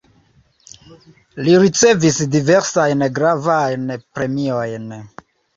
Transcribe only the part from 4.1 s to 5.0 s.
premiojn.